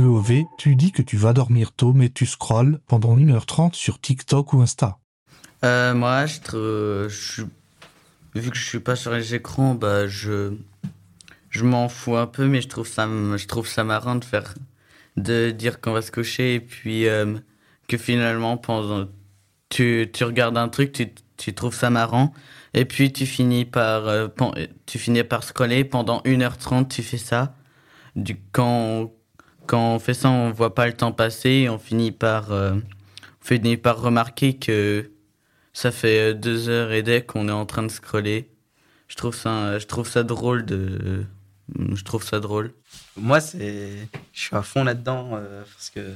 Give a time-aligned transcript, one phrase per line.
[0.00, 4.52] lever, tu dis que tu vas dormir tôt, mais tu scrolles pendant 1h30 sur TikTok
[4.52, 4.98] ou Insta.
[5.64, 7.42] Euh, moi, je, je-
[8.34, 10.54] vu que je suis pas sur les écrans, bah, je,
[11.50, 14.54] je m'en fous un peu, mais je trouve ça, je trouve ça marrant de faire,
[15.16, 17.34] de dire qu'on va se coucher et puis euh,
[17.88, 19.08] que finalement, pendant,
[19.68, 22.32] tu, tu regardes un truc, tu, tu trouves ça marrant,
[22.74, 24.28] et puis tu finis par, euh,
[24.86, 27.54] tu finis par scroller pendant 1h30, tu fais ça.
[28.16, 29.12] Du, quand,
[29.66, 32.74] quand on fait ça, on voit pas le temps passer, et on finit par, euh,
[32.74, 35.10] on finit par remarquer que
[35.72, 38.50] ça fait euh, deux heures et des qu'on est en train de scroller.
[39.08, 41.26] Je trouve ça, je trouve ça drôle de,
[41.94, 42.72] je trouve ça drôle.
[43.16, 46.14] Moi, c'est, je suis à fond là-dedans euh, parce que,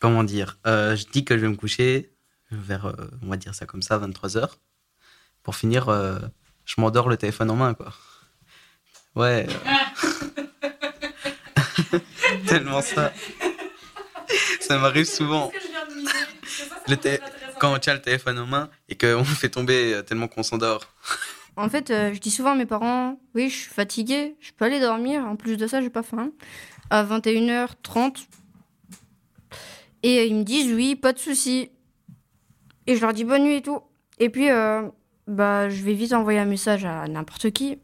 [0.00, 2.12] comment dire, euh, je dis que je vais me coucher
[2.50, 4.48] vers, euh, on va dire ça comme ça, 23 h
[5.42, 6.18] Pour finir, euh,
[6.64, 7.92] je m'endors le téléphone en main, quoi.
[9.14, 9.46] Ouais.
[12.46, 13.12] Tellement ça.
[14.60, 15.50] Ça m'arrive souvent.
[16.88, 16.96] Le
[17.58, 20.92] quand on tient le téléphone en main et qu'on fait tomber euh, tellement qu'on s'endort.
[21.56, 24.66] En fait, euh, je dis souvent à mes parents, oui, je suis fatiguée, je peux
[24.66, 25.24] aller dormir.
[25.26, 26.30] En plus de ça, j'ai pas faim.
[26.90, 28.26] À 21h30.
[30.02, 31.70] Et euh, ils me disent, oui, pas de souci.
[32.86, 33.80] Et je leur dis bonne nuit et tout.
[34.18, 34.82] Et puis, euh,
[35.26, 37.78] bah, je vais vite envoyer un message à n'importe qui.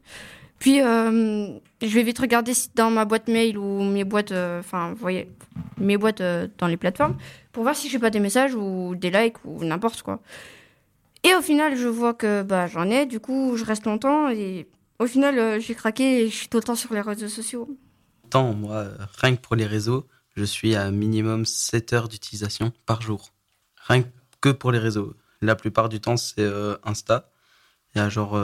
[0.63, 4.95] Puis, euh, je vais vite regarder dans ma boîte mail ou mes boîtes, euh, enfin,
[4.97, 5.29] voyez,
[5.77, 7.17] mes boîtes euh, dans les plateformes,
[7.51, 10.21] pour voir si j'ai pas des messages ou des likes ou n'importe quoi.
[11.25, 14.69] Et au final, je vois que bah, j'en ai, du coup, je reste longtemps et
[15.01, 17.69] au final, j'ai craqué et je suis tout le temps sur les réseaux sociaux.
[18.31, 18.87] Tant, moi,
[19.19, 23.33] rien que pour les réseaux, je suis à minimum 7 heures d'utilisation par jour.
[23.89, 24.05] Rien
[24.41, 25.17] que pour les réseaux.
[25.41, 26.49] La plupart du temps, c'est
[26.85, 27.33] Insta.
[27.97, 28.37] Il y a genre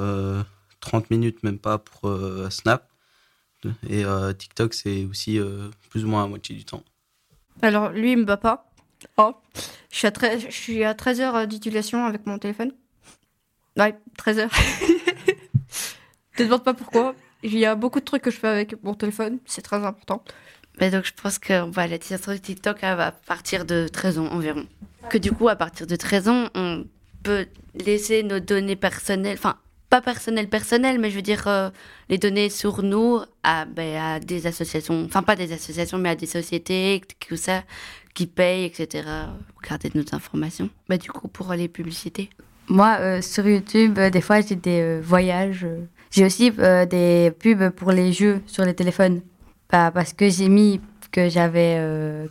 [0.80, 2.88] 30 minutes, même pas, pour euh, Snap.
[3.88, 6.84] Et euh, TikTok, c'est aussi euh, plus ou moins la moitié du temps.
[7.62, 8.70] Alors, lui, il me bat pas.
[9.16, 9.34] Oh.
[9.90, 12.72] Je suis à, tre- je suis à 13 heures d'utilisation avec mon téléphone.
[13.76, 14.50] Ouais, 13 heures.
[16.36, 17.14] Te demande pas pourquoi.
[17.42, 19.38] Il y a beaucoup de trucs que je fais avec mon téléphone.
[19.44, 20.22] C'est très important.
[20.80, 24.26] Mais donc je pense que bah, l'utilisation de TikTok elle va partir de 13 ans
[24.26, 24.66] environ.
[25.10, 26.84] Que du coup, à partir de 13 ans, on
[27.24, 29.56] peut laisser nos données personnelles, enfin
[29.88, 31.70] pas personnelles personnelles, mais je veux dire euh,
[32.08, 36.14] les données sur nous à, ben, à des associations, enfin pas des associations, mais à
[36.14, 37.62] des sociétés, tout ça,
[38.14, 39.04] qui payent, etc.
[39.52, 40.68] pour garder nos informations.
[40.88, 42.28] Bah, du coup, pour les publicités.
[42.68, 45.66] Moi, euh, sur YouTube, euh, des fois, j'ai des voyages.
[46.10, 49.20] J'ai aussi des pubs pour les jeux sur les téléphones.
[49.70, 51.76] Bah, parce que j'ai mis que j'avais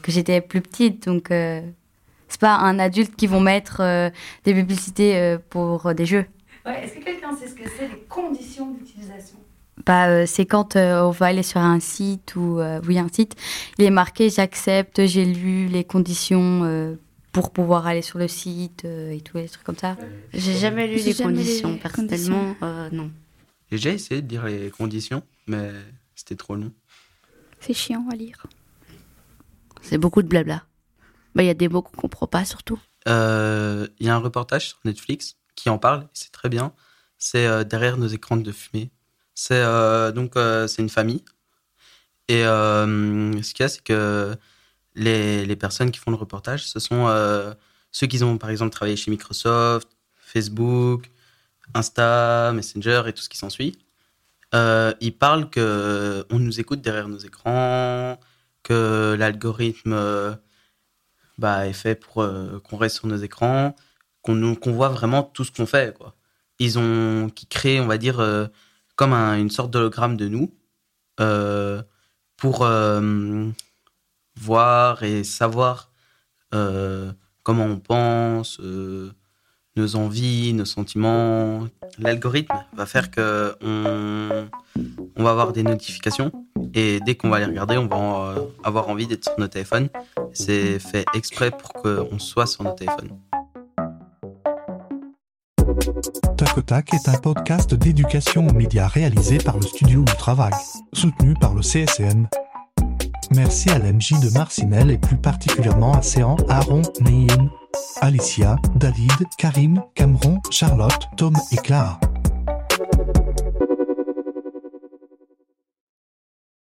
[0.03, 4.11] que j'étais plus petite, donc c'est pas un adulte qui vont mettre
[4.43, 6.25] des publicités pour des jeux.
[6.67, 9.37] Ouais, Est-ce que quelqu'un sait ce que c'est les conditions d'utilisation?
[9.85, 13.07] Bah, euh, c'est quand euh, on va aller sur un site ou euh, oui un
[13.09, 13.35] site,
[13.77, 16.95] il est marqué j'accepte, j'ai lu les conditions euh,
[17.31, 19.95] pour pouvoir aller sur le site euh, et tout les trucs comme ça.
[20.33, 23.11] J'ai jamais lu les conditions, les personnellement, euh, non.
[23.71, 25.71] J'ai déjà essayé de lire les conditions, mais
[26.15, 26.71] c'était trop long.
[27.59, 28.45] C'est chiant à lire.
[29.81, 30.63] C'est beaucoup de blabla.
[31.35, 32.79] Bah, Il y a des mots qu'on comprend pas, surtout.
[33.07, 36.73] Euh, Il y a un reportage sur Netflix qui en parle, c'est très bien.
[37.17, 38.91] C'est euh, derrière nos écrans de fumée.
[39.35, 41.23] C'est euh, donc euh, c'est une famille.
[42.29, 44.35] Et ce qu'il y a, c'est que
[44.95, 47.07] les, les personnes qui font le reportage, ce sont
[47.91, 51.09] ceux qui ont par exemple travaillé chez Microsoft, Facebook,
[51.73, 53.77] Insta, Messenger et tout ce qui s'ensuit.
[54.55, 58.19] Euh, ils parlent que on nous écoute derrière nos écrans,
[58.63, 60.37] que l'algorithme
[61.37, 62.15] bah, est fait pour
[62.63, 63.75] qu'on reste sur nos écrans,
[64.55, 65.95] qu'on voit vraiment tout ce qu'on fait.
[65.97, 66.13] Quoi.
[66.59, 68.47] Ils ont qui créent, on va dire, euh,
[68.95, 70.53] comme un- une sorte d'hologramme de nous
[71.19, 71.81] euh,
[72.35, 73.47] pour euh,
[74.39, 75.91] voir et savoir
[77.43, 78.59] comment on pense,
[79.75, 81.67] nos envies, nos sentiments.
[81.99, 84.47] L'algorithme va faire que on,
[85.15, 86.31] on va avoir des notifications
[86.73, 89.89] et dès qu'on va les regarder, on va avoir envie d'être sur nos téléphones.
[90.33, 93.11] C'est fait exprès pour qu'on soit sur nos téléphones.
[96.37, 100.51] Tac au Tac est un podcast d'éducation aux médias réalisé par le Studio du Travail,
[100.91, 102.27] soutenu par le CSM.
[103.31, 107.49] Merci à l'MJ de Marcinelle et plus particulièrement à Séan, Aaron, Neim,
[108.01, 111.99] Alicia, David, Karim, Cameron, Charlotte, Tom et Clara.